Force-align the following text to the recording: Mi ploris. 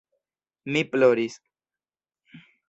Mi 0.71 0.81
ploris. 0.95 1.37